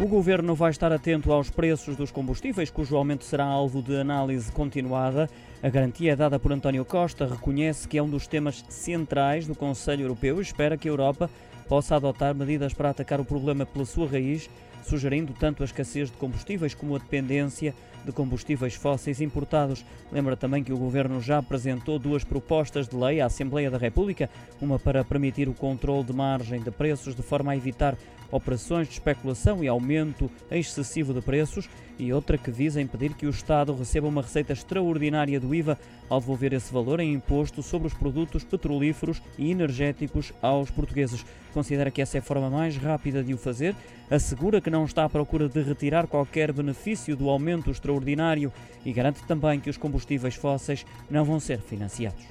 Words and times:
O 0.00 0.08
governo 0.08 0.56
vai 0.56 0.72
estar 0.72 0.92
atento 0.92 1.32
aos 1.32 1.50
preços 1.50 1.94
dos 1.94 2.10
combustíveis, 2.10 2.68
cujo 2.68 2.96
aumento 2.96 3.22
será 3.22 3.44
alvo 3.44 3.80
de 3.80 3.96
análise 3.96 4.50
continuada. 4.50 5.30
A 5.62 5.68
garantia 5.68 6.16
dada 6.16 6.36
por 6.36 6.52
António 6.52 6.84
Costa 6.84 7.26
reconhece 7.26 7.86
que 7.86 7.96
é 7.96 8.02
um 8.02 8.10
dos 8.10 8.26
temas 8.26 8.64
centrais 8.68 9.46
do 9.46 9.54
Conselho 9.54 10.02
Europeu 10.02 10.38
e 10.38 10.42
espera 10.42 10.76
que 10.76 10.88
a 10.88 10.90
Europa 10.90 11.30
possa 11.68 11.94
adotar 11.94 12.34
medidas 12.34 12.74
para 12.74 12.90
atacar 12.90 13.20
o 13.20 13.24
problema 13.24 13.64
pela 13.64 13.84
sua 13.84 14.08
raiz, 14.08 14.50
sugerindo 14.84 15.32
tanto 15.32 15.62
a 15.62 15.66
escassez 15.66 16.10
de 16.10 16.16
combustíveis 16.16 16.74
como 16.74 16.94
a 16.94 16.98
dependência 16.98 17.74
de 18.04 18.12
combustíveis 18.12 18.74
fósseis 18.74 19.20
importados. 19.20 19.84
Lembra 20.12 20.36
também 20.36 20.62
que 20.62 20.72
o 20.72 20.78
governo 20.78 21.20
já 21.20 21.38
apresentou 21.38 21.98
duas 21.98 22.22
propostas 22.22 22.88
de 22.88 22.96
lei 22.96 23.20
à 23.20 23.26
Assembleia 23.26 23.70
da 23.70 23.78
República, 23.78 24.28
uma 24.60 24.78
para 24.78 25.04
permitir 25.04 25.48
o 25.48 25.54
controle 25.54 26.04
de 26.04 26.12
margem 26.12 26.60
de 26.60 26.70
preços 26.70 27.14
de 27.14 27.22
forma 27.22 27.52
a 27.52 27.56
evitar 27.56 27.96
operações 28.30 28.88
de 28.88 28.94
especulação 28.94 29.62
e 29.62 29.68
aumento 29.68 30.30
excessivo 30.50 31.14
de 31.14 31.20
preços 31.20 31.68
e 31.98 32.12
outra 32.12 32.36
que 32.36 32.50
visa 32.50 32.80
impedir 32.80 33.14
que 33.14 33.26
o 33.26 33.30
Estado 33.30 33.74
receba 33.74 34.08
uma 34.08 34.22
receita 34.22 34.52
extraordinária 34.52 35.38
do 35.38 35.54
IVA 35.54 35.78
ao 36.08 36.20
devolver 36.20 36.52
esse 36.52 36.72
valor 36.72 36.98
em 36.98 37.12
imposto 37.12 37.62
sobre 37.62 37.86
os 37.86 37.94
produtos 37.94 38.42
petrolíferos 38.42 39.22
e 39.38 39.50
energéticos 39.50 40.32
aos 40.42 40.70
portugueses. 40.70 41.24
Considera 41.54 41.88
que 41.88 42.02
essa 42.02 42.18
é 42.18 42.20
a 42.20 42.22
forma 42.22 42.50
mais 42.50 42.76
rápida 42.76 43.22
de 43.22 43.32
o 43.32 43.38
fazer, 43.38 43.76
assegura 44.10 44.60
que 44.60 44.68
não 44.68 44.84
está 44.84 45.04
à 45.04 45.08
procura 45.08 45.48
de 45.48 45.62
retirar 45.62 46.08
qualquer 46.08 46.52
benefício 46.52 47.16
do 47.16 47.30
aumento 47.30 47.70
extraordinário 47.70 48.52
e 48.84 48.92
garante 48.92 49.22
também 49.22 49.60
que 49.60 49.70
os 49.70 49.76
combustíveis 49.76 50.34
fósseis 50.34 50.84
não 51.08 51.24
vão 51.24 51.38
ser 51.38 51.60
financiados. 51.60 52.24